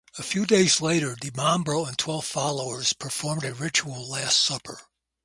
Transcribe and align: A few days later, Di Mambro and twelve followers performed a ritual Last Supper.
A 0.17 0.23
few 0.23 0.47
days 0.47 0.81
later, 0.81 1.15
Di 1.15 1.29
Mambro 1.29 1.87
and 1.87 1.95
twelve 1.95 2.25
followers 2.25 2.91
performed 2.91 3.43
a 3.43 3.53
ritual 3.53 4.09
Last 4.09 4.43
Supper. 4.43 4.81